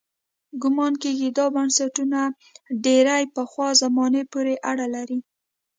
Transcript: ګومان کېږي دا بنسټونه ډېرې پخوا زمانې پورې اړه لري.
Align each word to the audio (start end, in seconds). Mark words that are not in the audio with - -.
ګومان 0.61 0.93
کېږي 1.03 1.29
دا 1.37 1.45
بنسټونه 1.55 2.19
ډېرې 2.83 3.23
پخوا 3.35 3.69
زمانې 3.81 4.23
پورې 4.31 4.53
اړه 4.69 4.85
لري. 4.95 5.19